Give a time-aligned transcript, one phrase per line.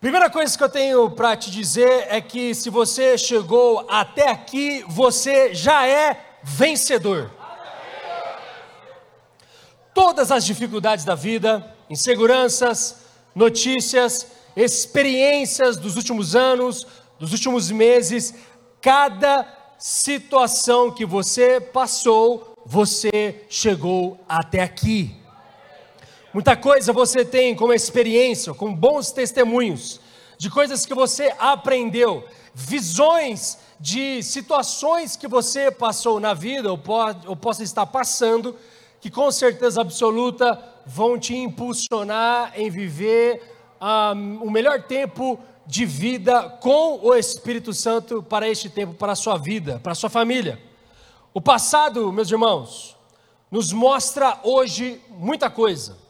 [0.00, 4.82] Primeira coisa que eu tenho para te dizer é que se você chegou até aqui,
[4.88, 7.30] você já é vencedor.
[9.92, 13.02] Todas as dificuldades da vida, inseguranças,
[13.34, 14.26] notícias,
[14.56, 16.86] experiências dos últimos anos,
[17.18, 18.34] dos últimos meses,
[18.80, 19.46] cada
[19.78, 25.19] situação que você passou, você chegou até aqui.
[26.32, 30.00] Muita coisa você tem como experiência, com bons testemunhos,
[30.38, 37.26] de coisas que você aprendeu, visões de situações que você passou na vida ou, pode,
[37.26, 38.54] ou possa estar passando,
[39.00, 43.42] que com certeza absoluta vão te impulsionar em viver
[43.80, 49.16] um, o melhor tempo de vida com o Espírito Santo para este tempo, para a
[49.16, 50.60] sua vida, para a sua família.
[51.34, 52.96] O passado, meus irmãos,
[53.50, 56.08] nos mostra hoje muita coisa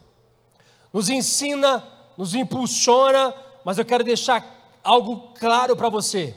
[0.92, 1.84] nos ensina,
[2.16, 6.34] nos impulsiona, mas eu quero deixar algo claro para você.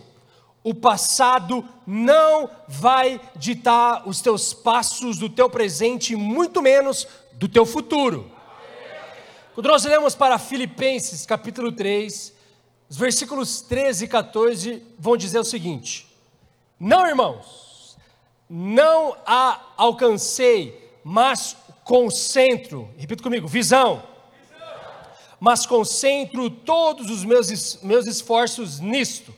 [0.63, 7.65] O passado não vai ditar os teus passos do teu presente, muito menos do teu
[7.65, 8.31] futuro.
[9.53, 12.33] Quando nós olhamos para Filipenses capítulo 3,
[12.89, 16.07] os versículos 13 e 14 vão dizer o seguinte:
[16.79, 17.97] Não, irmãos,
[18.49, 24.12] não a alcancei, mas concentro, repita comigo, visão
[25.43, 29.35] mas concentro todos os meus, meus esforços nisto,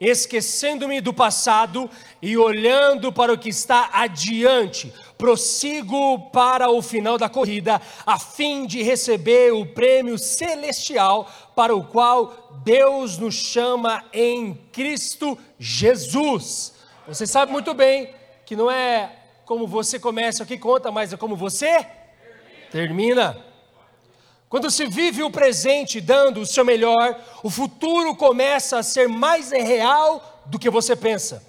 [0.00, 1.88] esquecendo-me do passado
[2.20, 8.66] e olhando para o que está adiante, prossigo para o final da corrida, a fim
[8.66, 16.74] de receber o prêmio celestial para o qual Deus nos chama em Cristo Jesus.
[17.06, 18.12] Você sabe muito bem
[18.44, 19.08] que não é
[19.44, 21.86] como você começa o que conta, mas é como você
[22.72, 23.36] termina.
[23.36, 23.53] termina.
[24.54, 29.50] Quando se vive o presente dando o seu melhor, o futuro começa a ser mais
[29.50, 31.44] real do que você pensa.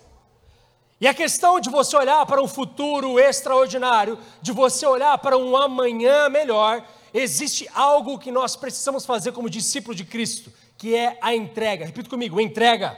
[0.99, 5.55] E a questão de você olhar para um futuro extraordinário, de você olhar para um
[5.55, 11.35] amanhã melhor, existe algo que nós precisamos fazer como discípulo de Cristo, que é a
[11.35, 11.85] entrega.
[11.85, 12.97] Repita comigo: entrega.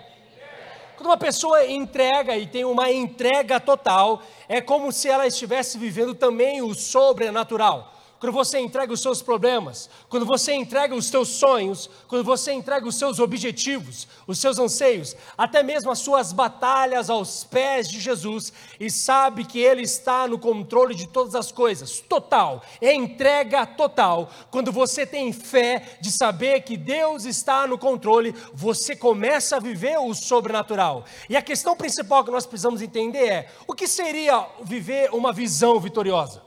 [0.95, 6.15] Quando uma pessoa entrega e tem uma entrega total, é como se ela estivesse vivendo
[6.15, 11.89] também o sobrenatural quando você entrega os seus problemas, quando você entrega os seus sonhos,
[12.07, 17.43] quando você entrega os seus objetivos, os seus anseios, até mesmo as suas batalhas aos
[17.43, 22.63] pés de Jesus e sabe que Ele está no controle de todas as coisas, total,
[22.81, 24.29] é entrega total.
[24.49, 29.99] Quando você tem fé de saber que Deus está no controle, você começa a viver
[29.99, 31.05] o sobrenatural.
[31.29, 35.79] E a questão principal que nós precisamos entender é: o que seria viver uma visão
[35.79, 36.46] vitoriosa?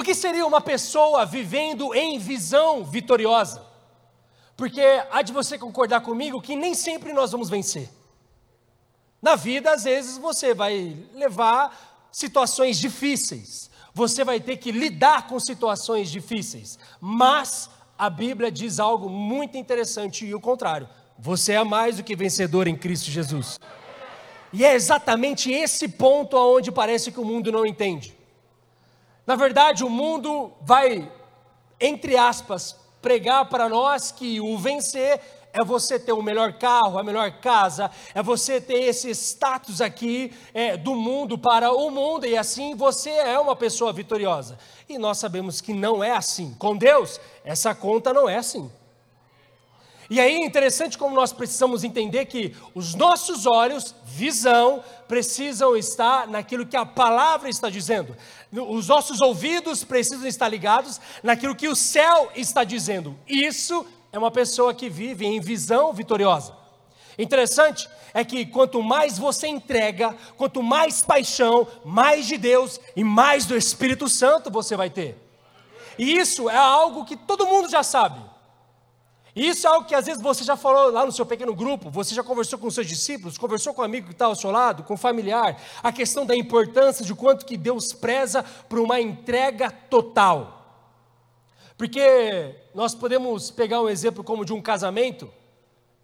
[0.00, 3.62] O que seria uma pessoa vivendo em visão vitoriosa?
[4.56, 4.80] Porque
[5.10, 7.90] há de você concordar comigo que nem sempre nós vamos vencer.
[9.20, 15.38] Na vida, às vezes, você vai levar situações difíceis, você vai ter que lidar com
[15.38, 17.68] situações difíceis, mas
[17.98, 20.88] a Bíblia diz algo muito interessante e o contrário:
[21.18, 23.60] você é mais do que vencedor em Cristo Jesus.
[24.50, 28.18] E é exatamente esse ponto aonde parece que o mundo não entende.
[29.30, 31.08] Na verdade, o mundo vai,
[31.80, 35.20] entre aspas, pregar para nós que o vencer
[35.52, 40.32] é você ter o melhor carro, a melhor casa, é você ter esse status aqui
[40.52, 44.58] é, do mundo para o mundo, e assim você é uma pessoa vitoriosa.
[44.88, 46.52] E nós sabemos que não é assim.
[46.58, 48.68] Com Deus, essa conta não é assim.
[50.10, 56.26] E aí é interessante como nós precisamos entender que os nossos olhos, visão, precisam estar
[56.26, 58.16] naquilo que a palavra está dizendo.
[58.52, 63.16] Os nossos ouvidos precisam estar ligados naquilo que o céu está dizendo.
[63.28, 66.56] Isso é uma pessoa que vive em visão vitoriosa.
[67.16, 73.46] Interessante é que quanto mais você entrega, quanto mais paixão, mais de Deus e mais
[73.46, 75.16] do Espírito Santo você vai ter.
[75.98, 78.29] E isso é algo que todo mundo já sabe.
[79.40, 82.14] Isso é algo que às vezes você já falou lá no seu pequeno grupo, você
[82.14, 84.92] já conversou com seus discípulos, conversou com um amigo que está ao seu lado, com
[84.92, 90.92] um familiar, a questão da importância de quanto que Deus preza por uma entrega total.
[91.78, 95.32] Porque nós podemos pegar um exemplo como de um casamento,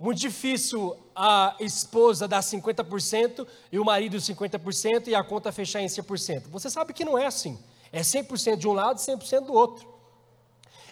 [0.01, 5.87] muito difícil a esposa dar 50% e o marido 50% e a conta fechar em
[5.89, 6.45] 100%.
[6.49, 7.63] Você sabe que não é assim.
[7.93, 9.87] É 100% de um lado e 100% do outro.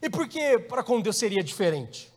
[0.03, 2.13] E por que para com Deus seria diferente?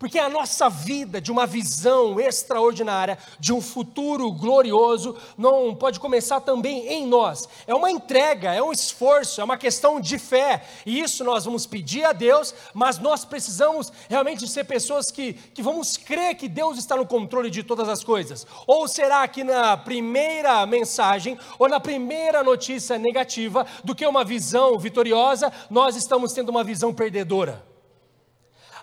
[0.00, 6.40] Porque a nossa vida de uma visão extraordinária, de um futuro glorioso, não pode começar
[6.40, 7.46] também em nós.
[7.66, 10.64] É uma entrega, é um esforço, é uma questão de fé.
[10.86, 15.62] E isso nós vamos pedir a Deus, mas nós precisamos realmente ser pessoas que, que
[15.62, 18.46] vamos crer que Deus está no controle de todas as coisas.
[18.66, 24.78] Ou será que na primeira mensagem, ou na primeira notícia negativa, do que uma visão
[24.78, 27.68] vitoriosa, nós estamos tendo uma visão perdedora?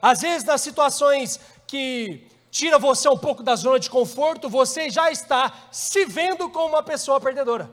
[0.01, 5.11] Às vezes, nas situações que tira você um pouco da zona de conforto, você já
[5.11, 7.69] está se vendo como uma pessoa perdedora.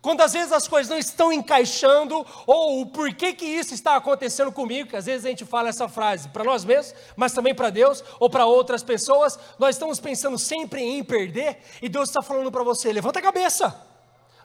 [0.00, 4.50] Quando às vezes as coisas não estão encaixando, ou o porquê que isso está acontecendo
[4.50, 7.70] comigo, que às vezes a gente fala essa frase para nós mesmos, mas também para
[7.70, 12.50] Deus ou para outras pessoas, nós estamos pensando sempre em perder, e Deus está falando
[12.50, 13.80] para você: levanta a cabeça,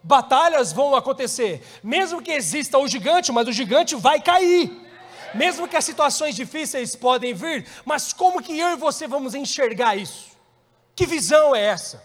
[0.03, 4.86] batalhas vão acontecer, mesmo que exista o gigante, mas o gigante vai cair
[5.33, 9.95] mesmo que as situações difíceis podem vir, mas como que eu e você vamos enxergar
[9.95, 10.37] isso?
[10.95, 12.03] Que visão é essa?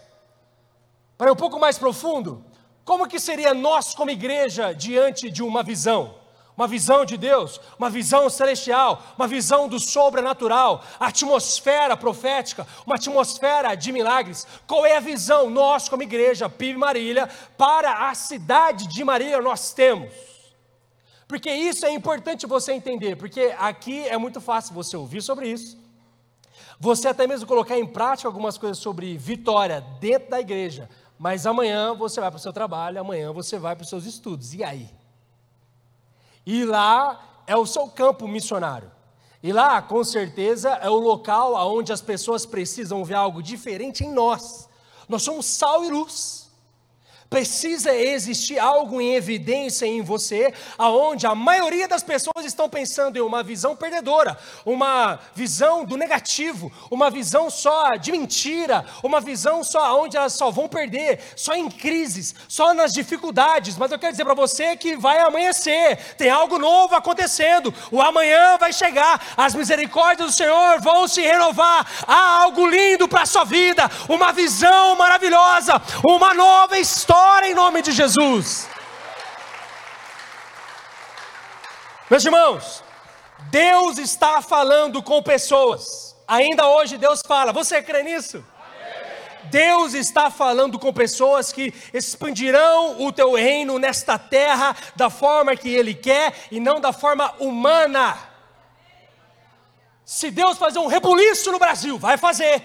[1.17, 2.43] Para um pouco mais profundo,
[2.85, 6.15] como que seria nós como igreja diante de uma visão?
[6.55, 13.73] Uma visão de Deus, uma visão celestial, uma visão do sobrenatural, atmosfera profética, uma atmosfera
[13.73, 14.45] de milagres.
[14.67, 17.27] Qual é a visão nós como igreja PIB Marília
[17.57, 20.32] para a cidade de Marília nós temos?
[21.33, 25.75] Porque isso é importante você entender, porque aqui é muito fácil você ouvir sobre isso,
[26.79, 30.87] você até mesmo colocar em prática algumas coisas sobre vitória dentro da igreja,
[31.17, 34.53] mas amanhã você vai para o seu trabalho, amanhã você vai para os seus estudos,
[34.53, 34.87] e aí?
[36.45, 38.91] E lá é o seu campo missionário.
[39.41, 44.11] E lá, com certeza, é o local onde as pessoas precisam ver algo diferente em
[44.13, 44.69] nós.
[45.09, 46.42] Nós somos sal e luz
[47.33, 53.21] precisa existir algo em evidência em você, aonde a maioria das pessoas estão pensando em
[53.21, 59.99] uma visão perdedora, uma visão do negativo, uma visão só de mentira, uma visão só
[59.99, 63.77] onde elas só vão perder, só em crises, só nas dificuldades.
[63.77, 68.59] Mas eu quero dizer para você que vai amanhecer, tem algo novo acontecendo, o amanhã
[68.59, 71.83] vai chegar, as misericórdias do Senhor vão se renovar.
[72.07, 77.53] Há algo lindo para a sua vida, uma visão maravilhosa, uma nova história agora em
[77.53, 78.67] nome de Jesus.
[82.09, 82.83] Meus irmãos,
[83.49, 86.17] Deus está falando com pessoas.
[86.27, 87.53] Ainda hoje Deus fala.
[87.53, 88.43] Você crê nisso?
[89.45, 95.73] Deus está falando com pessoas que expandirão o teu reino nesta terra da forma que
[95.73, 98.17] Ele quer e não da forma humana.
[100.03, 102.61] Se Deus fazer um rebuliço no Brasil, vai fazer.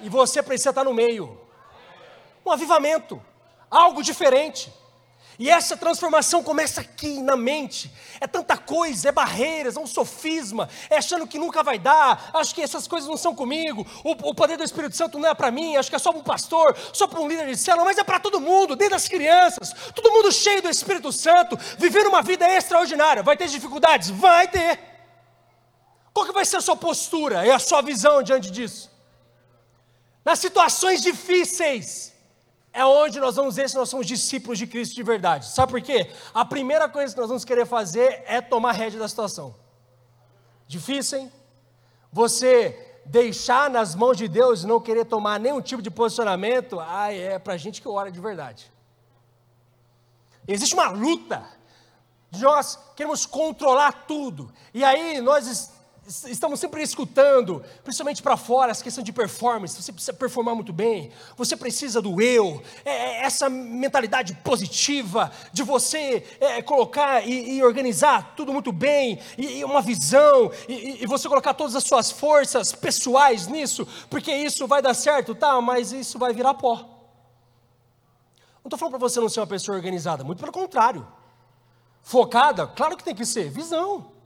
[0.00, 1.40] E você precisa estar no meio.
[2.46, 3.20] Um avivamento
[3.70, 4.72] algo diferente.
[5.38, 7.92] E essa transformação começa aqui na mente.
[8.20, 12.52] É tanta coisa, é barreiras, é um sofisma, é achando que nunca vai dar, acho
[12.52, 15.52] que essas coisas não são comigo, o, o poder do Espírito Santo não é para
[15.52, 17.96] mim, acho que é só para um pastor, só para um líder de célula, mas
[17.96, 22.20] é para todo mundo, desde as crianças, todo mundo cheio do Espírito Santo, vivendo uma
[22.20, 23.22] vida extraordinária.
[23.22, 24.10] Vai ter dificuldades?
[24.10, 24.80] Vai ter.
[26.12, 28.90] Qual que vai ser a sua postura e a sua visão diante disso?
[30.24, 32.12] Nas situações difíceis,
[32.72, 35.46] é onde nós vamos ver se nós somos discípulos de Cristo de verdade.
[35.46, 36.10] Sabe por quê?
[36.32, 39.54] A primeira coisa que nós vamos querer fazer é tomar rédea da situação.
[40.66, 41.32] Difícil, hein?
[42.12, 47.12] Você deixar nas mãos de Deus e não querer tomar nenhum tipo de posicionamento, ah,
[47.12, 48.70] é para gente que ora de verdade.
[50.46, 51.44] Existe uma luta.
[52.38, 54.52] Nós queremos controlar tudo.
[54.74, 55.46] E aí nós
[56.08, 59.80] estamos sempre escutando, principalmente para fora, essa questão de performance.
[59.80, 65.62] Você precisa performar muito bem, você precisa do eu, é, é essa mentalidade positiva de
[65.62, 71.06] você é, colocar e, e, organizar tudo muito bem, e, e uma visão, e, e,
[71.06, 75.60] você colocar todas as suas forças pessoais nisso, porque isso vai dar certo, tá?
[75.60, 76.76] Mas isso vai virar pó.
[78.64, 81.06] Não estou falando para você não ser uma pessoa organizada, muito pelo contrário.
[82.02, 84.17] Focada, claro que tem que ser, visão.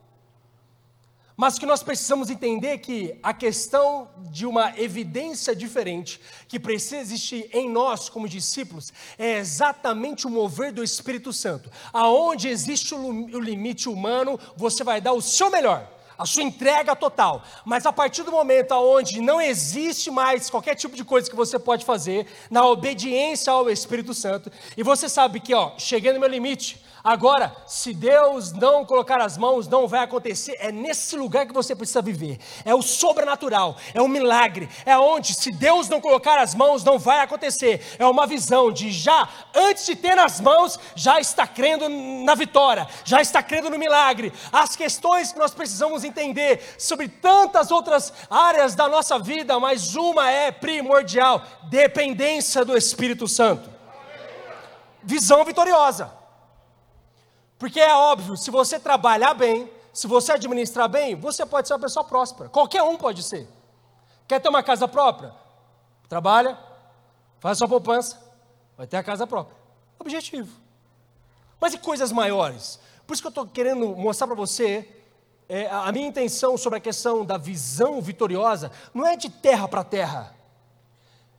[1.37, 7.49] Mas que nós precisamos entender que a questão de uma evidência diferente que precisa existir
[7.53, 11.71] em nós como discípulos é exatamente o mover do Espírito Santo.
[11.93, 17.43] Aonde existe o limite humano, você vai dar o seu melhor, a sua entrega total.
[17.65, 21.59] Mas a partir do momento onde não existe mais qualquer tipo de coisa que você
[21.59, 26.29] pode fazer na obediência ao Espírito Santo, e você sabe que, ó, cheguei no meu
[26.29, 30.57] limite, Agora, se Deus não colocar as mãos, não vai acontecer.
[30.61, 32.39] É nesse lugar que você precisa viver.
[32.65, 34.69] É o sobrenatural, é o milagre.
[34.87, 37.97] É onde, se Deus não colocar as mãos, não vai acontecer.
[37.99, 42.87] É uma visão de já, antes de ter nas mãos, já está crendo na vitória,
[43.05, 44.33] já está crendo no milagre.
[44.53, 50.31] As questões que nós precisamos entender sobre tantas outras áreas da nossa vida, mas uma
[50.31, 53.69] é primordial: dependência do Espírito Santo.
[55.03, 56.22] Visão vitoriosa.
[57.63, 61.79] Porque é óbvio, se você trabalhar bem, se você administrar bem, você pode ser uma
[61.79, 62.49] pessoa próspera.
[62.49, 63.49] Qualquer um pode ser.
[64.27, 65.33] Quer ter uma casa própria?
[66.09, 66.59] Trabalha,
[67.39, 68.21] faz sua poupança,
[68.77, 69.57] vai ter a casa própria.
[69.97, 70.53] Objetivo.
[71.61, 72.81] Mas e coisas maiores?
[73.07, 74.89] Por isso que eu estou querendo mostrar para você
[75.49, 79.85] é, a minha intenção sobre a questão da visão vitoriosa não é de terra para
[79.85, 80.35] terra.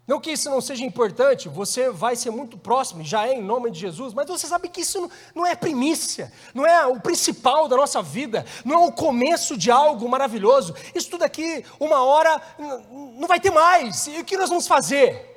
[0.06, 3.72] Não que isso não seja importante, você vai ser muito próximo, já é em nome
[3.72, 7.78] de Jesus, mas você sabe que isso não é primícia, não é o principal da
[7.78, 10.76] nossa vida, não é o começo de algo maravilhoso.
[10.94, 12.42] Isso tudo aqui, uma hora,
[12.90, 14.08] não vai ter mais.
[14.08, 15.32] E o que nós vamos fazer?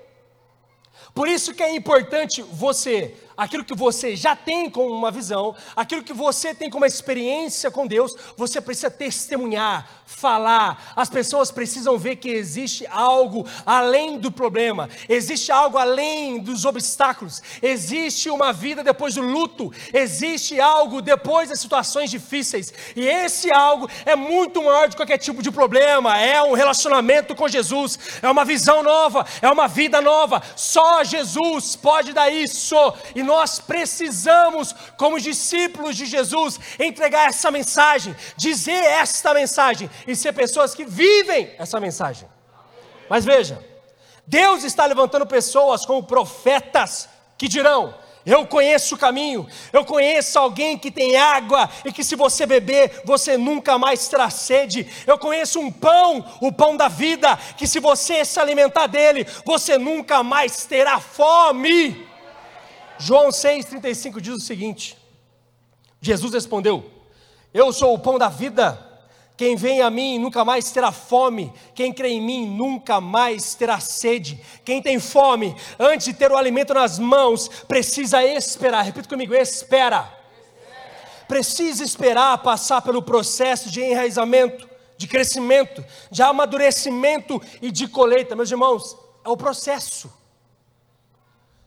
[1.15, 6.03] Por isso que é importante você aquilo que você já tem como uma visão, aquilo
[6.03, 10.93] que você tem como experiência com Deus, você precisa testemunhar, falar.
[10.97, 17.43] As pessoas precisam ver que existe algo além do problema, existe algo além dos obstáculos,
[17.61, 23.89] existe uma vida depois do luto, existe algo depois das situações difíceis, e esse algo
[24.05, 26.19] é muito maior de qualquer tipo de problema.
[26.19, 30.43] É um relacionamento com Jesus, é uma visão nova, é uma vida nova.
[30.55, 32.77] Só Jesus pode dar isso.
[33.15, 40.33] E nós precisamos, como discípulos de Jesus, entregar essa mensagem, dizer esta mensagem e ser
[40.33, 42.27] pessoas que vivem essa mensagem.
[43.11, 43.63] Mas veja,
[44.27, 47.95] Deus está levantando pessoas como profetas que dirão:
[48.27, 53.03] eu conheço o caminho, eu conheço alguém que tem água e que se você beber,
[53.05, 54.85] você nunca mais terá sede.
[55.07, 59.79] Eu conheço um pão, o pão da vida, que se você se alimentar dele, você
[59.79, 62.05] nunca mais terá fome.
[62.99, 64.97] João 6,35 diz o seguinte:
[66.01, 66.91] Jesus respondeu:
[67.53, 68.85] Eu sou o pão da vida.
[69.37, 73.79] Quem vem a mim nunca mais terá fome, quem crê em mim nunca mais terá
[73.79, 74.41] sede.
[74.65, 78.83] Quem tem fome, antes de ter o alimento nas mãos, precisa esperar.
[78.83, 80.11] Repita comigo: espera.
[81.29, 88.37] Precisa esperar passar pelo processo de enraizamento, de crescimento, de amadurecimento e de colheita.
[88.37, 90.11] Meus irmãos, é o processo.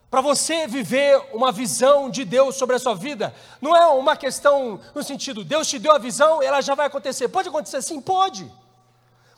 [0.10, 4.80] Para você viver uma visão de Deus sobre a sua vida, não é uma questão
[4.96, 7.28] no sentido, Deus te deu a visão e ela já vai acontecer.
[7.28, 8.02] Pode acontecer sim?
[8.02, 8.52] Pode.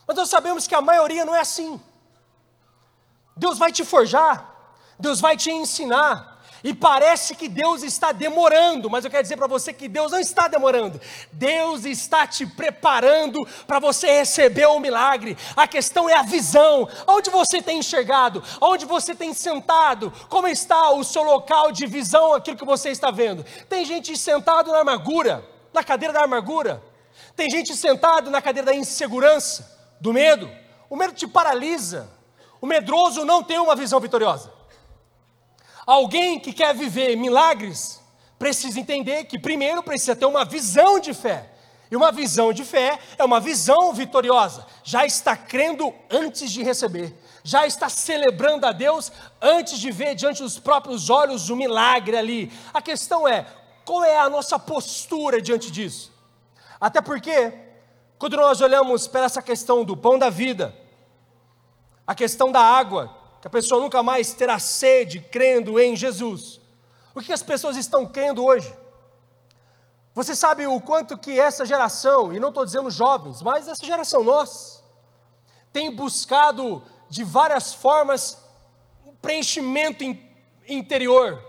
[0.06, 1.78] Mas nós sabemos que a maioria não é assim.
[3.36, 4.50] Deus vai te forjar,
[4.98, 6.31] Deus vai te ensinar,
[6.64, 10.20] e parece que Deus está demorando, mas eu quero dizer para você que Deus não
[10.20, 11.00] está demorando.
[11.32, 15.36] Deus está te preparando para você receber o milagre.
[15.56, 16.88] A questão é a visão.
[17.06, 18.42] Onde você tem enxergado?
[18.60, 20.12] Onde você tem sentado?
[20.28, 23.44] Como está o seu local de visão, aquilo que você está vendo?
[23.68, 26.82] Tem gente sentado na amargura, na cadeira da amargura.
[27.34, 30.48] Tem gente sentado na cadeira da insegurança, do medo.
[30.88, 32.08] O medo te paralisa.
[32.60, 34.61] O medroso não tem uma visão vitoriosa.
[35.86, 38.00] Alguém que quer viver milagres
[38.38, 41.48] precisa entender que primeiro precisa ter uma visão de fé.
[41.90, 44.66] E uma visão de fé é uma visão vitoriosa.
[44.82, 47.14] Já está crendo antes de receber.
[47.44, 52.52] Já está celebrando a Deus antes de ver diante dos próprios olhos o milagre ali.
[52.72, 53.46] A questão é:
[53.84, 56.10] qual é a nossa postura diante disso?
[56.80, 57.52] Até porque,
[58.18, 60.74] quando nós olhamos para essa questão do pão da vida,
[62.06, 66.60] a questão da água, que a pessoa nunca mais terá sede crendo em Jesus.
[67.12, 68.72] O que as pessoas estão crendo hoje?
[70.14, 74.22] Você sabe o quanto que essa geração, e não estou dizendo jovens, mas essa geração
[74.22, 74.80] nós,
[75.72, 78.38] tem buscado de várias formas
[79.04, 80.22] um preenchimento in,
[80.68, 81.42] interior.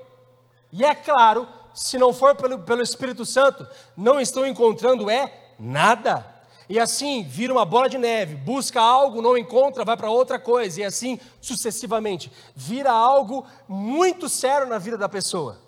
[0.71, 6.32] E é claro, se não for pelo, pelo Espírito Santo, não estão encontrando é nada.
[6.69, 10.81] E assim vira uma bola de neve, busca algo, não encontra, vai para outra coisa,
[10.81, 12.31] e assim sucessivamente.
[12.55, 15.61] Vira algo muito sério na vida da pessoa.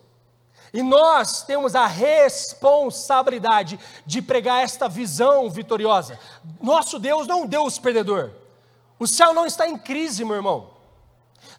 [0.73, 6.19] E nós temos a responsabilidade de pregar esta visão vitoriosa.
[6.61, 8.31] Nosso Deus não é um Deus perdedor.
[8.99, 10.75] O céu não está em crise, meu irmão.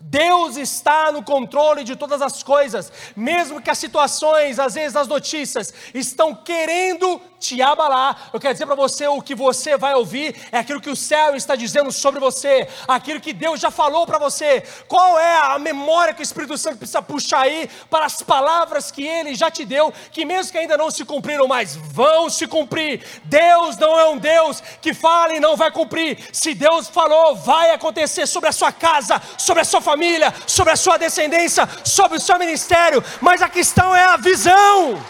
[0.01, 5.09] Deus está no controle de todas as coisas, mesmo que as situações, às vezes as
[5.09, 8.31] notícias, estão querendo te abalar.
[8.33, 11.37] Eu quero dizer para você: o que você vai ouvir é aquilo que o céu
[11.37, 14.63] está dizendo sobre você, aquilo que Deus já falou para você.
[14.89, 19.07] Qual é a memória que o Espírito Santo precisa puxar aí para as palavras que
[19.07, 23.05] ele já te deu, que mesmo que ainda não se cumpriram, mas vão se cumprir.
[23.25, 26.19] Deus não é um Deus que fala e não vai cumprir.
[26.33, 30.77] Se Deus falou, vai acontecer sobre a sua casa, sobre a sua família, sobre a
[30.77, 33.03] sua descendência, sobre o seu ministério.
[33.21, 35.01] Mas a questão é a visão.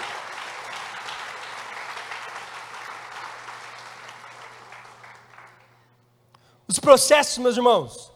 [6.68, 8.12] Os processos, meus irmãos,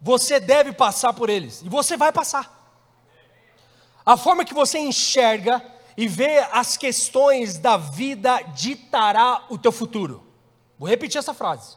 [0.00, 2.62] você deve passar por eles, e você vai passar.
[4.04, 5.64] A forma que você enxerga
[5.96, 10.22] e vê as questões da vida ditará o teu futuro.
[10.78, 11.76] Vou repetir essa frase.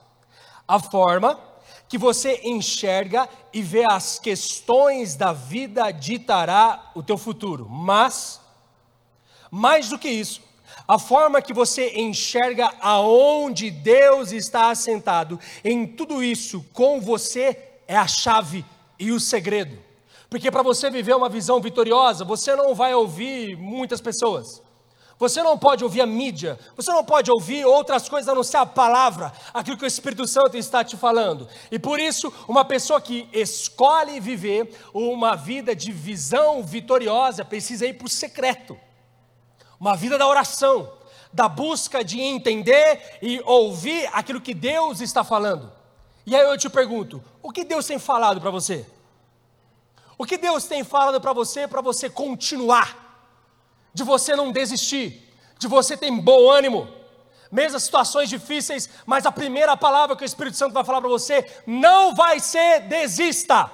[0.68, 1.40] A forma
[1.88, 7.70] que você enxerga e vê as questões da vida ditará o teu futuro.
[7.70, 8.42] Mas,
[9.50, 10.42] mais do que isso,
[10.88, 17.98] a forma que você enxerga aonde Deus está assentado em tudo isso com você é
[17.98, 18.64] a chave
[18.98, 19.78] e o segredo.
[20.30, 24.62] Porque para você viver uma visão vitoriosa, você não vai ouvir muitas pessoas.
[25.20, 28.58] Você não pode ouvir a mídia, você não pode ouvir outras coisas a não ser
[28.58, 31.48] a palavra, aquilo que o Espírito Santo está te falando.
[31.72, 37.94] E por isso, uma pessoa que escolhe viver uma vida de visão vitoriosa precisa ir
[37.94, 38.78] para o secreto
[39.80, 40.92] uma vida da oração,
[41.32, 45.72] da busca de entender e ouvir aquilo que Deus está falando.
[46.26, 48.86] E aí eu te pergunto: o que Deus tem falado para você?
[50.18, 53.22] O que Deus tem falado para você para você continuar,
[53.94, 56.88] de você não desistir, de você ter bom ânimo,
[57.52, 61.10] mesmo as situações difíceis, mas a primeira palavra que o Espírito Santo vai falar para
[61.10, 63.72] você não vai ser desista.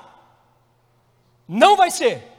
[1.48, 2.32] Não vai ser.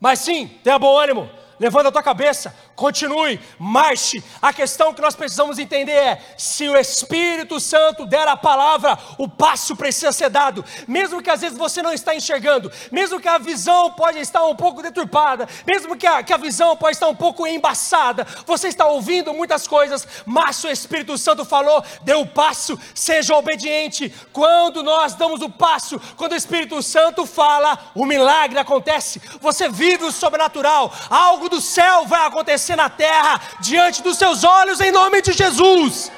[0.00, 4.22] Mas sim, tenha bom ânimo, levanta a tua cabeça, continue, marche.
[4.40, 9.28] A questão que nós precisamos entender é: se o Espírito Santo der a palavra, o
[9.28, 13.36] passo precisa ser dado, mesmo que às vezes você não está enxergando, mesmo que a
[13.36, 17.16] visão pode estar um pouco deturpada, mesmo que a, que a visão pode estar um
[17.16, 22.78] pouco embaçada, você está ouvindo muitas coisas, mas o Espírito Santo falou: dê o passo,
[22.94, 24.14] seja obediente.
[24.32, 30.04] Quando nós damos o passo, quando o Espírito Santo fala, o milagre acontece, você vive
[30.04, 35.22] o sobrenatural, algo do céu vai acontecer na terra, diante dos seus olhos, em nome
[35.22, 36.10] de Jesus.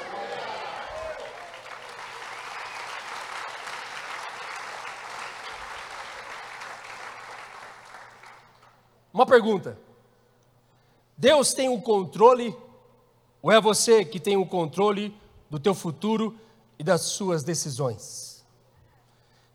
[9.13, 9.77] Uma pergunta:
[11.17, 12.55] Deus tem o controle,
[13.41, 15.15] ou é você que tem o controle
[15.49, 16.37] do teu futuro
[16.79, 18.43] e das suas decisões?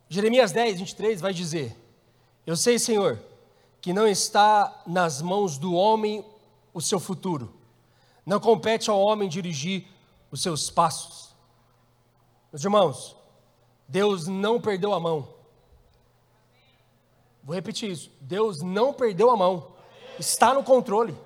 [0.09, 1.77] Jeremias 10, 23 vai dizer:
[2.47, 3.19] Eu sei, Senhor,
[3.81, 6.25] que não está nas mãos do homem
[6.77, 7.55] o seu futuro.
[8.27, 9.89] Não compete ao homem dirigir
[10.31, 11.35] os seus passos.
[12.53, 13.17] Meus irmãos,
[13.89, 15.27] Deus não perdeu a mão.
[17.43, 18.13] Vou repetir isso.
[18.21, 19.69] Deus não perdeu a mão.
[20.19, 21.17] Está no controle.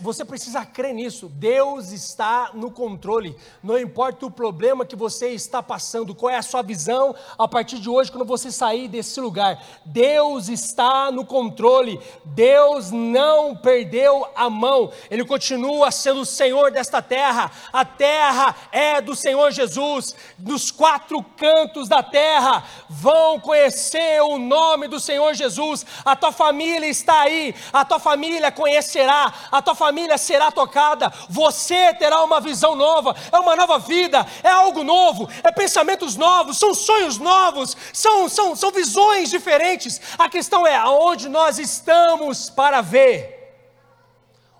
[0.00, 1.28] Você precisa crer nisso.
[1.28, 3.34] Deus está no controle.
[3.62, 7.78] Não importa o problema que você está passando, qual é a sua visão a partir
[7.78, 9.62] de hoje, quando você sair desse lugar.
[9.86, 11.98] Deus está no controle.
[12.24, 14.92] Deus não perdeu a mão.
[15.10, 17.50] Ele continua sendo o Senhor desta terra.
[17.72, 20.14] A terra é do Senhor Jesus.
[20.36, 25.86] Dos quatro cantos da terra vão conhecer o nome do Senhor Jesus.
[26.04, 27.54] A tua família está aí.
[27.72, 29.32] A tua família conhecerá.
[29.50, 34.50] A tua família será tocada, você terá uma visão nova, é uma nova vida, é
[34.50, 40.00] algo novo, é pensamentos novos, são sonhos novos, são, são, são visões diferentes.
[40.18, 43.40] A questão é aonde nós estamos para ver.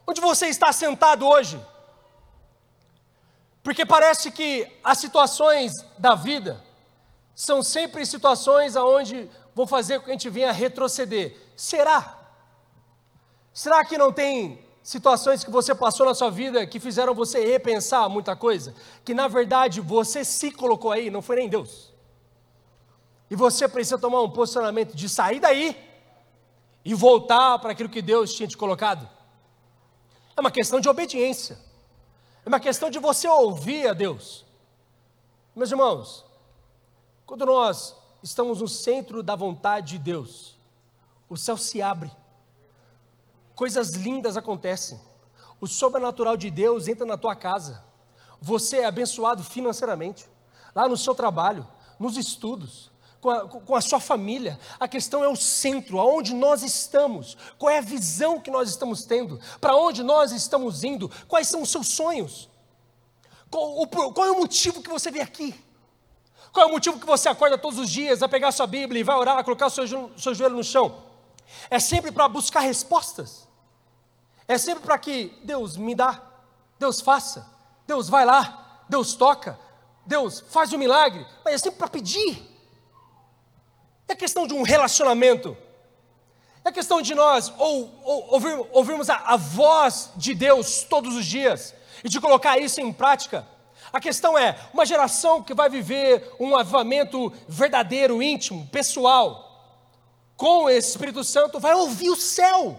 [0.07, 1.61] Onde você está sentado hoje?
[3.63, 6.63] Porque parece que as situações da vida
[7.35, 11.37] são sempre situações aonde vão fazer com que a gente venha retroceder.
[11.57, 12.19] Será?
[13.53, 18.09] Será que não tem situações que você passou na sua vida que fizeram você repensar
[18.09, 21.93] muita coisa, que na verdade você se colocou aí, não foi nem Deus.
[23.31, 25.77] E você precisa tomar um posicionamento de sair daí
[26.85, 29.09] e voltar para aquilo que Deus tinha te colocado.
[30.37, 31.59] É uma questão de obediência.
[32.45, 34.45] É uma questão de você ouvir a Deus.
[35.55, 36.25] Meus irmãos,
[37.25, 40.57] quando nós estamos no centro da vontade de Deus,
[41.29, 42.11] o céu se abre
[43.55, 45.01] coisas lindas acontecem.
[45.61, 47.85] O sobrenatural de Deus entra na tua casa.
[48.41, 50.29] Você é abençoado financeiramente,
[50.75, 51.67] lá no seu trabalho,
[51.99, 52.91] nos estudos.
[53.21, 54.59] com a, com a sua família.
[54.81, 59.05] A questão é o centro, aonde nós estamos, qual é a visão que nós estamos
[59.05, 62.51] tendo, para onde nós estamos indo, quais são os seus sonhos,
[63.49, 65.55] qual, o, qual é o motivo que você veio aqui.
[66.53, 69.05] Qual é o motivo que você acorda todos os dias a pegar sua Bíblia e
[69.05, 71.12] vai orar, a colocar o seu, seu joelho no chão?
[71.71, 73.49] É sempre para buscar respostas.
[74.47, 76.21] É sempre para que Deus me dá,
[76.79, 77.47] Deus faça,
[77.87, 79.59] Deus vai lá, Deus toca,
[80.05, 82.51] Deus faz o um milagre, mas é sempre para pedir.
[84.09, 85.57] É questão de um relacionamento.
[86.65, 91.25] É questão de nós ou, ou, ouvir, ouvirmos a, a voz de Deus todos os
[91.25, 91.75] dias
[92.05, 93.47] e de colocar isso em prática.
[93.93, 99.52] A questão é: uma geração que vai viver um avivamento verdadeiro, íntimo, pessoal,
[100.43, 102.77] com o Espírito Santo, vai ouvir o céu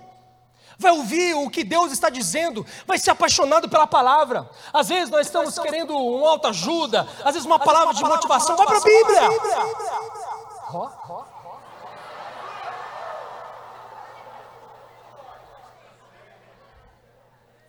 [0.75, 4.49] vai ouvir o que Deus está dizendo, vai ser apaixonado pela palavra.
[4.73, 8.77] Às vezes nós estamos querendo uma autoajuda, às vezes uma palavra de motivação, vai para
[8.77, 9.21] a Bíblia.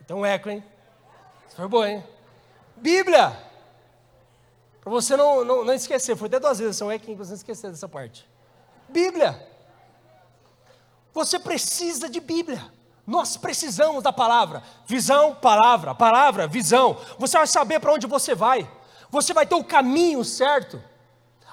[0.01, 0.65] Então eco, hein?
[1.47, 2.05] Isso foi bom, hein?
[2.75, 3.39] Bíblia!
[4.81, 7.37] Para você não, não, não, esquecer, foi até duas vezes, são eco para você não
[7.37, 8.29] esquecer dessa parte.
[8.89, 9.54] Bíblia!
[11.15, 12.63] Você precisa de Bíblia.
[13.07, 14.63] Nós precisamos da palavra.
[14.87, 16.97] Visão, palavra, palavra, visão.
[17.19, 18.69] Você vai saber para onde você vai.
[19.11, 20.83] Você vai ter o caminho certo.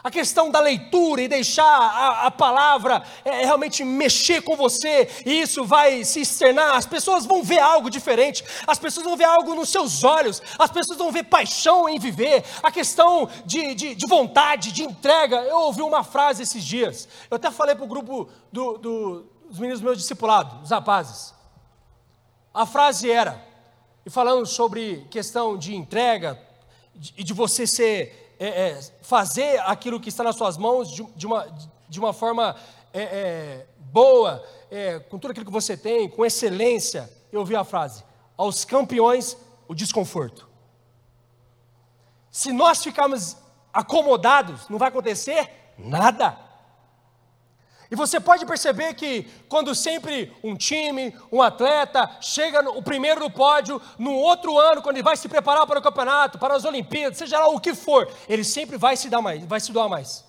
[0.03, 5.07] A questão da leitura e deixar a, a palavra é, é, realmente mexer com você,
[5.23, 6.75] e isso vai se externar.
[6.75, 10.71] As pessoas vão ver algo diferente, as pessoas vão ver algo nos seus olhos, as
[10.71, 12.43] pessoas vão ver paixão em viver.
[12.63, 15.35] A questão de, de, de vontade, de entrega.
[15.43, 19.59] Eu ouvi uma frase esses dias, eu até falei para o grupo do, do, dos
[19.59, 21.33] meninos meus discipulados, os rapazes.
[22.53, 23.45] A frase era,
[24.05, 26.41] e falando sobre questão de entrega,
[27.17, 31.27] e de, você ser, é, é, fazer aquilo que está nas suas mãos de, de
[31.27, 31.47] uma,
[31.89, 32.55] de uma forma
[32.93, 37.65] é, é boa, é, com tudo aquilo que você tem, com excelência, eu ouvi a
[37.65, 38.05] frase:
[38.37, 39.35] aos campeões,
[39.67, 40.47] o desconforto.
[42.31, 43.35] Se nós ficarmos
[43.73, 46.50] acomodados, não vai acontecer nada.
[47.91, 53.19] E você pode perceber que quando sempre um time, um atleta chega no, o primeiro
[53.19, 56.63] no pódio, no outro ano, quando ele vai se preparar para o campeonato, para as
[56.63, 59.89] Olimpíadas, seja lá o que for, ele sempre vai se dar mais, vai se doar
[59.89, 60.23] mais.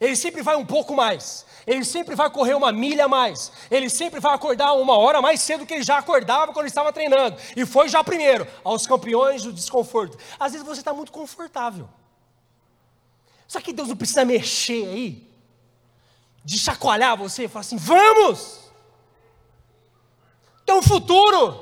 [0.00, 1.44] Ele sempre vai um pouco mais.
[1.66, 3.50] Ele sempre vai correr uma milha a mais.
[3.68, 6.92] Ele sempre vai acordar uma hora mais cedo do que ele já acordava quando estava
[6.92, 7.36] treinando.
[7.56, 10.16] E foi já primeiro, aos campeões do desconforto.
[10.38, 11.88] Às vezes você está muito confortável.
[13.48, 15.35] Só que Deus não precisa mexer aí
[16.46, 18.60] de chacoalhar você e falar assim: vamos!
[20.64, 21.60] Tem um futuro,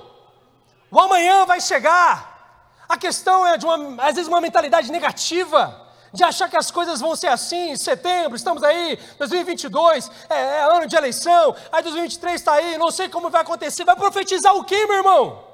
[0.91, 2.85] o amanhã vai chegar.
[2.87, 7.01] A questão é de uma, às vezes, uma mentalidade negativa, de achar que as coisas
[7.01, 12.35] vão ser assim, em setembro, estamos aí, 2022, é, é ano de eleição, aí 2023
[12.35, 15.54] está aí, não sei como vai acontecer, vai profetizar o quê, meu irmão?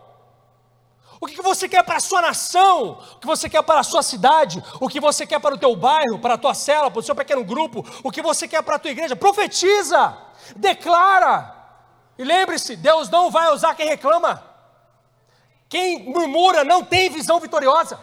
[1.21, 2.99] O que você quer para a sua nação?
[3.17, 4.63] O que você quer para a sua cidade?
[4.81, 7.15] O que você quer para o teu bairro, para a tua cela, para o seu
[7.15, 7.85] pequeno grupo?
[8.03, 9.15] O que você quer para a tua igreja?
[9.15, 10.17] Profetiza,
[10.57, 11.55] declara.
[12.17, 14.43] E lembre-se, Deus não vai usar quem reclama.
[15.69, 18.01] Quem murmura não tem visão vitoriosa.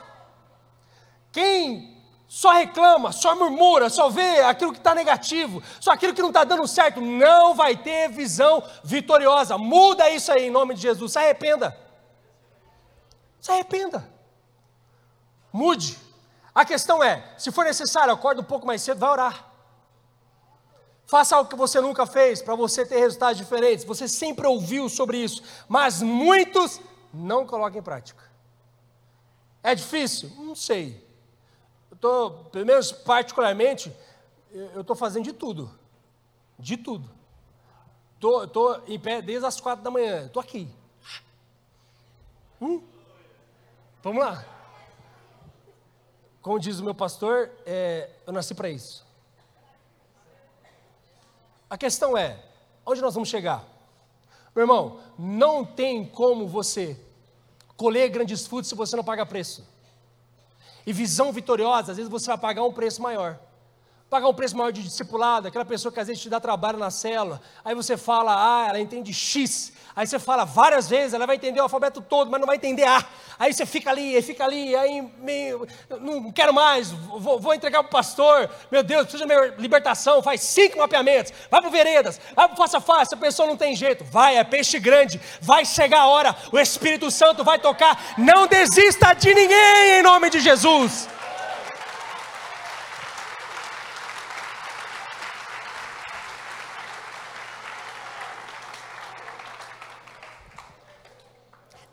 [1.31, 6.29] Quem só reclama, só murmura, só vê aquilo que está negativo, só aquilo que não
[6.29, 9.57] está dando certo, não vai ter visão vitoriosa.
[9.57, 11.13] Muda isso aí em nome de Jesus.
[11.13, 11.86] Se arrependa.
[13.39, 14.07] Se arrependa.
[15.51, 15.97] Mude.
[16.53, 19.47] A questão é: se for necessário, acorda um pouco mais cedo, vai orar.
[21.05, 23.85] Faça algo que você nunca fez para você ter resultados diferentes.
[23.85, 26.81] Você sempre ouviu sobre isso, mas muitos
[27.13, 28.23] não colocam em prática.
[29.63, 30.29] É difícil?
[30.37, 31.05] Não sei.
[31.89, 33.95] Eu estou, pelo menos particularmente,
[34.51, 35.71] eu estou fazendo de tudo.
[36.59, 37.09] De tudo.
[38.15, 40.25] Estou em pé desde as quatro da manhã.
[40.25, 40.67] Estou aqui.
[42.61, 42.81] Hum?
[44.07, 44.41] Vamos lá.
[46.41, 49.05] Como diz o meu pastor, é, eu nasci para isso.
[51.69, 52.41] A questão é,
[52.85, 53.65] onde nós vamos chegar?
[54.55, 56.97] Meu irmão, não tem como você
[57.75, 59.67] colher grandes frutos se você não paga preço.
[60.85, 63.37] E visão vitoriosa, às vezes você vai pagar um preço maior
[64.09, 66.89] pagar um preço maior de discipulado, aquela pessoa que às vezes te dá trabalho na
[66.89, 71.37] cela, aí você fala A, ela entende X, aí você fala várias vezes, ela vai
[71.37, 73.03] entender o alfabeto todo, mas não vai entender A,
[73.39, 75.67] aí você fica ali, fica ali, aí meio,
[75.99, 80.21] não quero mais, vou, vou entregar para o pastor, meu Deus, precisa de minha libertação,
[80.21, 83.75] faz cinco mapeamentos, vai para veredas, vai para face a face, a pessoa não tem
[83.75, 88.45] jeito, vai, é peixe grande, vai chegar a hora, o Espírito Santo vai tocar, não
[88.45, 91.09] desista de ninguém em nome de Jesus.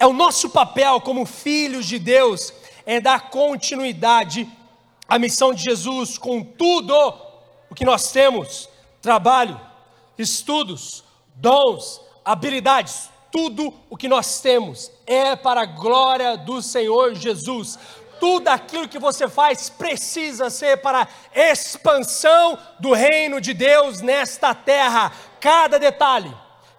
[0.05, 2.53] É o nosso papel como filhos de Deus
[2.85, 4.47] é dar continuidade
[5.09, 6.95] à missão de Jesus com tudo
[7.71, 8.69] o que nós temos:
[9.01, 9.59] trabalho,
[10.19, 11.03] estudos,
[11.37, 17.79] dons, habilidades, tudo o que nós temos é para a glória do Senhor Jesus.
[18.21, 24.55] Tudo aquilo que você faz precisa ser para a expansão do reino de Deus nesta
[24.55, 25.11] terra.
[25.40, 26.31] Cada detalhe,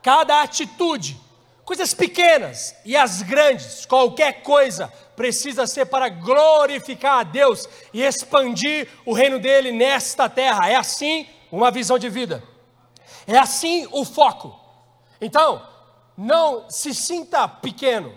[0.04, 1.25] cada atitude,
[1.66, 8.88] coisas pequenas e as grandes, qualquer coisa precisa ser para glorificar a Deus e expandir
[9.06, 10.70] o reino dele nesta terra.
[10.70, 12.44] É assim uma visão de vida.
[13.26, 14.58] É assim o foco.
[15.20, 15.68] Então,
[16.16, 18.16] não se sinta pequeno.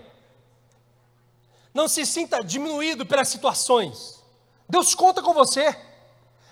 [1.73, 4.23] Não se sinta diminuído pelas situações.
[4.69, 5.75] Deus conta com você.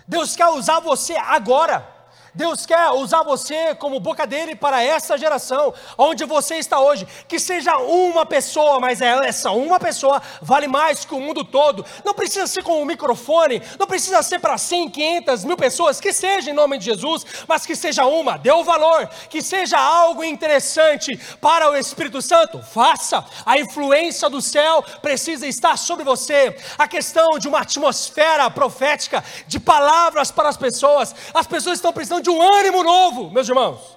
[0.08, 1.95] Deus quer usar você agora.
[2.36, 7.08] Deus quer usar você como boca dele para essa geração, onde você está hoje.
[7.26, 11.82] Que seja uma pessoa, mas é essa uma pessoa vale mais que o mundo todo.
[12.04, 16.12] Não precisa ser com um microfone, não precisa ser para 100, 500 mil pessoas, que
[16.12, 20.22] seja em nome de Jesus, mas que seja uma, dê o valor, que seja algo
[20.22, 22.62] interessante para o Espírito Santo.
[22.62, 26.54] Faça, a influência do céu precisa estar sobre você.
[26.76, 32.25] A questão de uma atmosfera profética, de palavras para as pessoas, as pessoas estão precisando
[32.26, 33.96] de um ânimo novo, meus irmãos.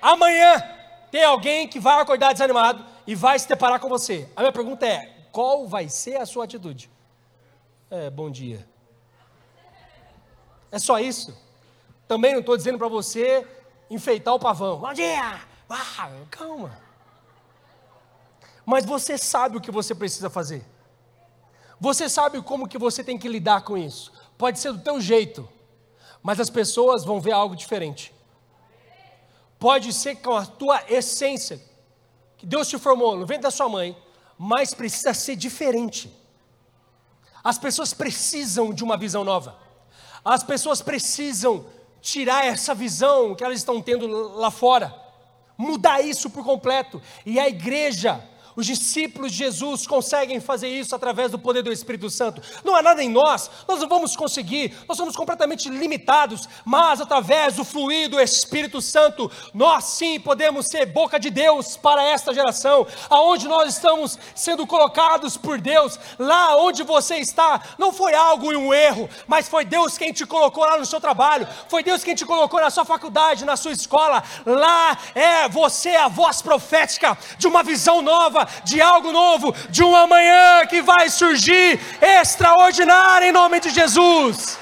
[0.00, 0.62] Amanhã
[1.10, 4.26] tem alguém que vai acordar desanimado e vai se deparar com você.
[4.34, 6.90] A minha pergunta é: qual vai ser a sua atitude?
[7.90, 8.66] É, bom dia.
[10.72, 11.36] É só isso.
[12.08, 13.46] Também não estou dizendo para você
[13.90, 14.78] enfeitar o pavão.
[14.78, 15.40] Bom dia!
[15.68, 16.78] Ah, calma.
[18.64, 20.64] Mas você sabe o que você precisa fazer.
[21.78, 24.12] Você sabe como que você tem que lidar com isso.
[24.38, 25.46] Pode ser do teu jeito,
[26.26, 28.12] mas as pessoas vão ver algo diferente.
[29.60, 31.62] Pode ser com a tua essência,
[32.36, 33.96] que Deus te formou no ventre da sua mãe,
[34.36, 36.12] mas precisa ser diferente.
[37.44, 39.56] As pessoas precisam de uma visão nova.
[40.24, 41.64] As pessoas precisam
[42.00, 44.92] tirar essa visão que elas estão tendo lá fora,
[45.56, 47.00] mudar isso por completo.
[47.24, 48.20] E a igreja
[48.56, 52.40] os discípulos de Jesus conseguem fazer isso através do poder do Espírito Santo.
[52.64, 57.56] Não há nada em nós, nós não vamos conseguir, nós somos completamente limitados, mas através
[57.56, 62.86] do fluir do Espírito Santo, nós sim podemos ser boca de Deus para esta geração,
[63.10, 68.56] aonde nós estamos sendo colocados por Deus, lá onde você está, não foi algo e
[68.56, 72.14] um erro, mas foi Deus quem te colocou lá no seu trabalho, foi Deus quem
[72.14, 77.46] te colocou na sua faculdade, na sua escola, lá é você a voz profética de
[77.46, 83.60] uma visão nova, de algo novo, de um amanhã que vai surgir extraordinário em nome
[83.60, 84.58] de Jesus.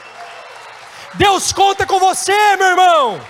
[1.15, 3.21] Deus conta com você, meu irmão.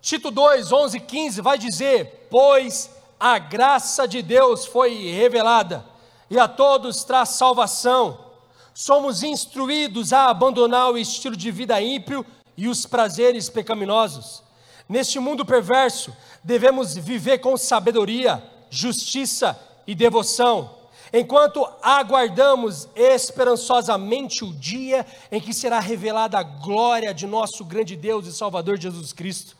[0.00, 5.84] Tito 2, 11, 15 vai dizer: Pois a graça de Deus foi revelada
[6.30, 8.26] e a todos traz salvação.
[8.72, 12.24] Somos instruídos a abandonar o estilo de vida ímpio
[12.56, 14.42] e os prazeres pecaminosos
[14.90, 20.68] Neste mundo perverso, devemos viver com sabedoria, justiça e devoção,
[21.12, 28.26] enquanto aguardamos esperançosamente o dia em que será revelada a glória de nosso grande Deus
[28.26, 29.56] e Salvador Jesus Cristo.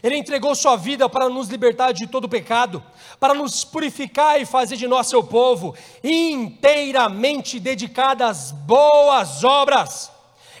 [0.00, 2.80] Ele entregou sua vida para nos libertar de todo pecado,
[3.18, 10.12] para nos purificar e fazer de nós seu povo, inteiramente dedicado às boas obras.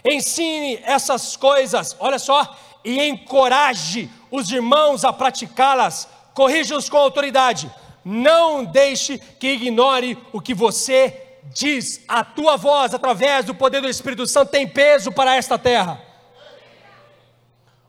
[0.04, 2.56] Ensine essas coisas, olha só,
[2.88, 7.70] e encoraje os irmãos a praticá-las, corrija-os com autoridade.
[8.02, 12.02] Não deixe que ignore o que você diz.
[12.08, 16.00] A tua voz, através do poder do Espírito Santo, tem peso para esta terra.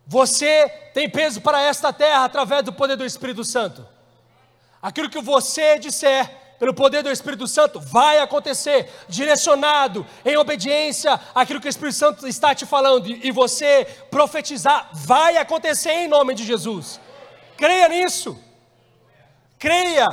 [0.05, 3.88] Você tem peso para esta terra através do poder do Espírito Santo.
[4.81, 6.29] Aquilo que você disser,
[6.60, 12.28] pelo poder do Espírito Santo, vai acontecer, direcionado em obediência àquilo que o Espírito Santo
[12.28, 17.00] está te falando, e você profetizar, vai acontecer em nome de Jesus.
[17.56, 18.38] Creia nisso,
[19.58, 20.08] creia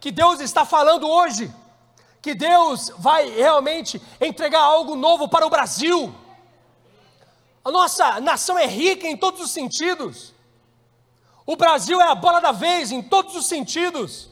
[0.00, 1.52] que Deus está falando hoje,
[2.22, 6.14] que Deus vai realmente entregar algo novo para o Brasil.
[7.64, 10.32] A nossa nação é rica em todos os sentidos.
[11.44, 14.27] O Brasil é a bola da vez em todos os sentidos.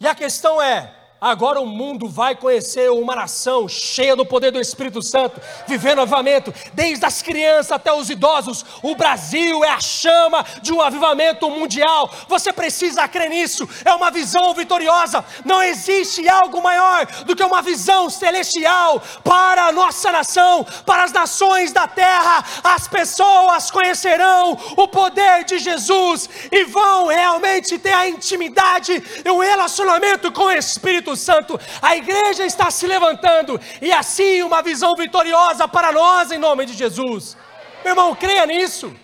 [0.00, 4.60] E a questão é: Agora o mundo vai conhecer uma nação cheia do poder do
[4.60, 8.64] Espírito Santo, vivendo avivamento, desde as crianças até os idosos.
[8.84, 12.08] O Brasil é a chama de um avivamento mundial.
[12.28, 13.68] Você precisa crer nisso.
[13.84, 15.24] É uma visão vitoriosa.
[15.44, 21.10] Não existe algo maior do que uma visão celestial para a nossa nação, para as
[21.10, 22.44] nações da terra.
[22.62, 29.40] As pessoas conhecerão o poder de Jesus e vão realmente ter a intimidade e o
[29.40, 34.94] relacionamento com o Espírito Espírito Santo, a igreja está se levantando e assim uma visão
[34.96, 37.36] vitoriosa para nós em nome de Jesus.
[37.84, 38.94] Meu irmão, creia nisso.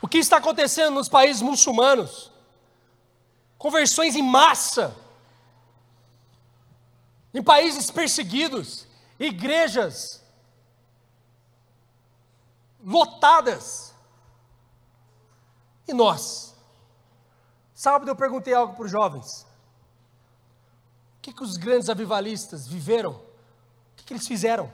[0.00, 2.30] O que está acontecendo nos países muçulmanos?
[3.56, 4.94] Conversões em massa.
[7.32, 8.86] Em países perseguidos,
[9.18, 10.22] igrejas
[12.84, 13.91] lotadas.
[15.86, 16.54] E nós?
[17.74, 19.46] Sábado eu perguntei algo para os jovens.
[21.18, 23.12] O que, que os grandes avivalistas viveram?
[23.12, 24.72] O que, que eles fizeram?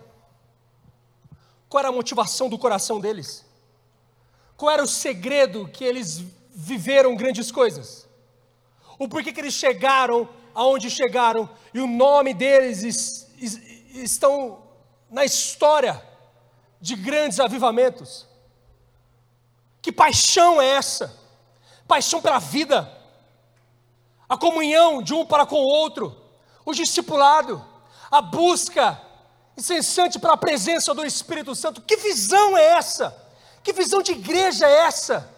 [1.69, 3.45] Qual era a motivação do coração deles?
[4.57, 8.07] Qual era o segredo que eles viveram grandes coisas?
[8.99, 13.55] O porquê que eles chegaram aonde chegaram e o nome deles es, es,
[13.95, 14.63] estão
[15.09, 16.03] na história
[16.81, 18.28] de grandes avivamentos?
[19.81, 21.17] Que paixão é essa?
[21.87, 22.91] Paixão pela vida,
[24.29, 26.15] a comunhão de um para com o outro,
[26.65, 27.65] o discipulado,
[28.11, 29.01] a busca
[29.57, 31.81] incessante pela presença do Espírito Santo.
[31.83, 33.17] Que visão é essa?
[33.63, 35.29] Que visão de igreja é essa?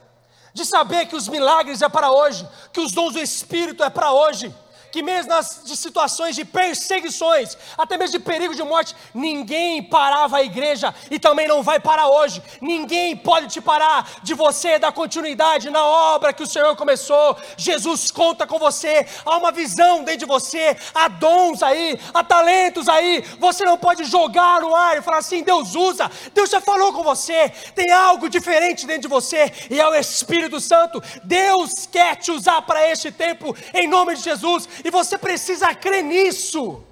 [0.53, 4.13] De saber que os milagres é para hoje, que os dons do Espírito é para
[4.13, 4.55] hoje,
[4.91, 10.43] que mesmo nas situações de perseguições, até mesmo de perigo de morte, ninguém parava a
[10.43, 12.43] igreja e também não vai parar hoje.
[12.61, 17.37] Ninguém pode te parar de você dar continuidade na obra que o Senhor começou.
[17.57, 19.07] Jesus conta com você.
[19.25, 23.23] Há uma visão dentro de você, há dons aí, há talentos aí.
[23.39, 26.11] Você não pode jogar no ar e falar assim: Deus usa.
[26.35, 27.51] Deus já falou com você.
[27.75, 31.03] Tem algo diferente dentro de você e é o Espírito Santo.
[31.23, 36.03] Deus quer te usar para este tempo em nome de Jesus e você precisa crer
[36.03, 36.83] nisso.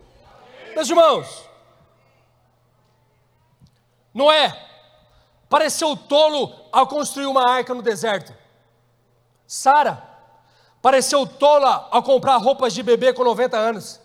[0.74, 1.48] Meus irmãos,
[4.12, 4.68] Noé
[5.48, 8.34] pareceu tolo ao construir uma arca no deserto.
[9.46, 10.02] Sara
[10.82, 14.00] pareceu tola ao comprar roupas de bebê com 90 anos.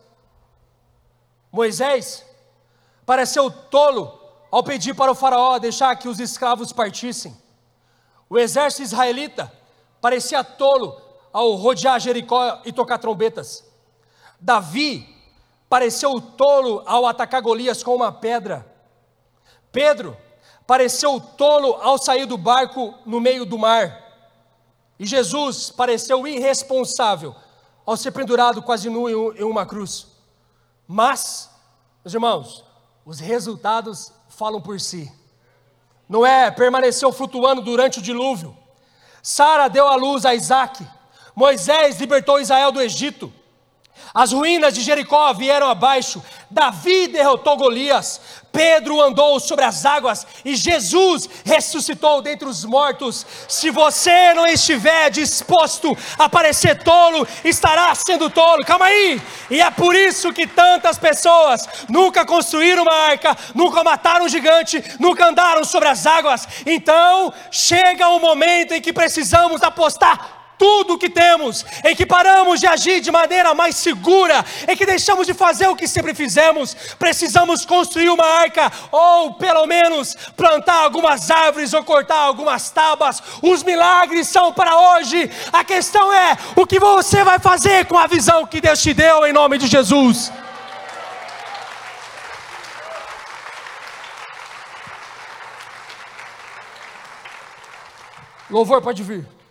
[1.52, 2.26] Moisés
[3.06, 4.20] pareceu tolo
[4.52, 7.36] ao pedir para o faraó deixar que os escravos partissem.
[8.30, 9.52] O exército israelita
[10.00, 11.00] parecia tolo
[11.32, 13.73] ao rodear Jericó e tocar trombetas.
[14.44, 15.08] Davi
[15.70, 18.70] pareceu tolo ao atacar Golias com uma pedra.
[19.72, 20.18] Pedro
[20.68, 24.04] pareceu tolo ao sair do barco no meio do mar.
[25.00, 27.34] E Jesus pareceu irresponsável
[27.86, 30.08] ao ser pendurado quase nu em uma cruz.
[30.86, 31.50] Mas,
[32.04, 32.66] meus irmãos,
[33.06, 35.10] os resultados falam por si.
[36.08, 38.56] Noé permaneceu flutuando durante o dilúvio.
[39.22, 40.86] Sara deu à luz a Isaac.
[41.34, 43.34] Moisés libertou Israel do Egito.
[44.14, 48.22] As ruínas de Jericó vieram abaixo, Davi derrotou Golias,
[48.52, 53.26] Pedro andou sobre as águas e Jesus ressuscitou dentre os mortos.
[53.50, 58.64] Se você não estiver disposto a parecer tolo, estará sendo tolo.
[58.64, 59.20] Calma aí!
[59.50, 64.84] E é por isso que tantas pessoas nunca construíram uma arca, nunca mataram um gigante,
[65.00, 66.48] nunca andaram sobre as águas.
[66.68, 72.06] Então, chega o um momento em que precisamos apostar tudo o que temos, em que
[72.06, 76.16] paramos de agir de maneira mais segura, em que deixamos de fazer o que sempre
[76.16, 83.22] fizemos, precisamos construir uma arca, ou pelo menos plantar algumas árvores ou cortar algumas tábuas.
[83.42, 85.30] Os milagres são para hoje.
[85.52, 89.28] A questão é o que você vai fazer com a visão que Deus te deu
[89.28, 90.32] em nome de Jesus.
[98.50, 99.43] Louvor pode vir.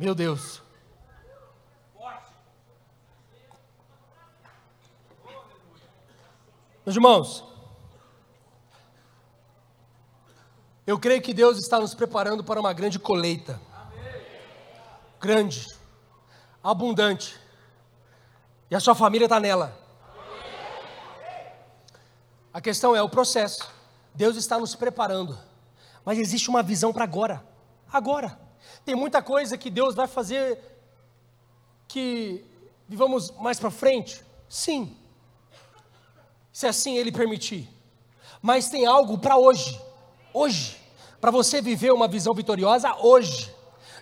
[0.00, 0.62] Meu Deus.
[6.86, 7.44] Meus irmãos,
[10.86, 13.60] eu creio que Deus está nos preparando para uma grande colheita.
[15.20, 15.66] Grande,
[16.64, 17.38] abundante.
[18.70, 19.78] E a sua família está nela.
[22.54, 23.70] A questão é o processo.
[24.14, 25.38] Deus está nos preparando.
[26.06, 27.44] Mas existe uma visão para agora.
[27.92, 28.48] Agora.
[28.84, 30.58] Tem muita coisa que Deus vai fazer
[31.86, 32.44] que
[32.88, 34.22] vivamos mais para frente?
[34.48, 34.96] Sim.
[36.52, 37.68] Se assim Ele permitir.
[38.40, 39.80] Mas tem algo para hoje.
[40.32, 40.78] Hoje.
[41.20, 43.52] para você viver uma visão vitoriosa hoje,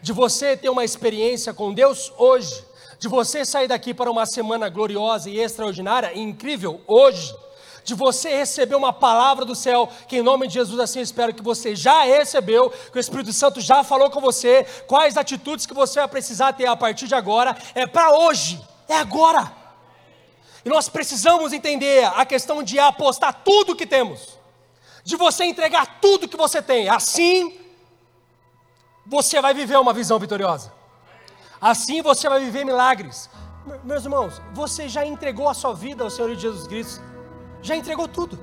[0.01, 2.65] de você ter uma experiência com Deus hoje,
[2.99, 7.35] de você sair daqui para uma semana gloriosa e extraordinária e incrível hoje,
[7.89, 11.43] de você receber uma palavra do céu, que em nome de Jesus assim espero que
[11.43, 15.99] você já recebeu, que o Espírito Santo já falou com você, quais atitudes que você
[16.01, 19.53] vai precisar ter a partir de agora, é para hoje, é agora.
[20.65, 24.39] E nós precisamos entender a questão de apostar tudo que temos
[25.09, 26.87] de você entregar tudo que você tem.
[26.91, 27.59] Assim,
[29.07, 30.71] você vai viver uma visão vitoriosa.
[31.59, 33.31] Assim você vai viver milagres.
[33.85, 37.03] Meus irmãos, você já entregou a sua vida ao Senhor Jesus Cristo.
[37.63, 38.39] Já entregou tudo.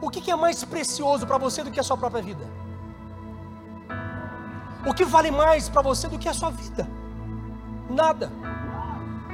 [0.00, 2.46] O que é mais precioso para você do que a sua própria vida?
[4.86, 6.88] O que vale mais para você do que a sua vida?
[7.88, 8.32] Nada.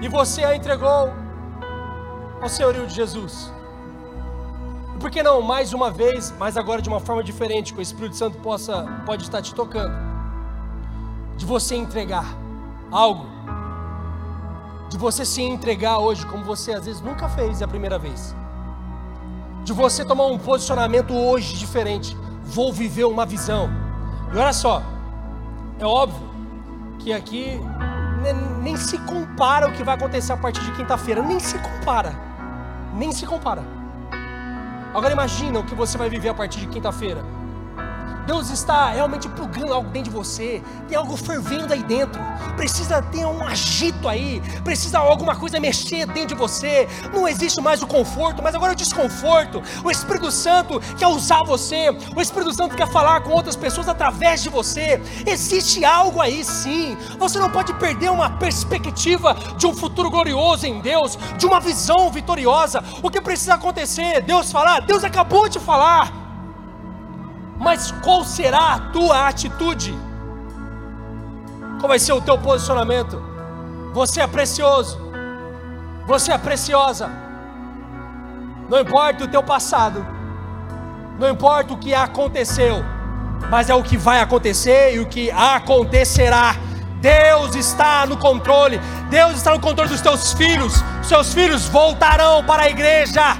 [0.00, 1.12] E você a entregou
[2.40, 3.52] ao Senhorio de Jesus.
[4.94, 7.82] E por que não, mais uma vez, mas agora de uma forma diferente, que o
[7.82, 9.94] Espírito Santo possa, pode estar te tocando,
[11.36, 12.26] de você entregar
[12.90, 13.26] algo,
[14.88, 18.34] de você se entregar hoje, como você às vezes nunca fez a primeira vez,
[19.66, 23.68] de você tomar um posicionamento hoje diferente, vou viver uma visão.
[24.32, 24.80] E olha só,
[25.80, 26.22] é óbvio
[27.00, 27.60] que aqui
[28.22, 32.14] nem, nem se compara o que vai acontecer a partir de quinta-feira, nem se compara,
[32.94, 33.64] nem se compara.
[34.94, 37.24] Agora imagina o que você vai viver a partir de quinta-feira.
[38.26, 42.20] Deus está realmente plugando algo dentro de você, tem algo fervendo aí dentro,
[42.56, 46.88] precisa ter um agito aí, precisa alguma coisa mexer dentro de você.
[47.12, 49.62] Não existe mais o conforto, mas agora o desconforto.
[49.84, 54.42] O Espírito Santo quer usar você, o Espírito Santo quer falar com outras pessoas através
[54.42, 55.00] de você.
[55.24, 60.80] Existe algo aí sim, você não pode perder uma perspectiva de um futuro glorioso em
[60.80, 62.82] Deus, de uma visão vitoriosa.
[63.02, 64.20] O que precisa acontecer?
[64.22, 66.25] Deus falar, Deus acabou de falar.
[67.58, 69.96] Mas qual será a tua atitude?
[71.78, 73.22] Qual vai ser o teu posicionamento?
[73.92, 74.98] Você é precioso.
[76.06, 77.10] Você é preciosa.
[78.68, 80.06] Não importa o teu passado.
[81.18, 82.84] Não importa o que aconteceu.
[83.50, 86.56] Mas é o que vai acontecer e o que acontecerá.
[87.00, 88.80] Deus está no controle.
[89.10, 90.74] Deus está no controle dos teus filhos.
[91.02, 93.36] Seus filhos voltarão para a igreja.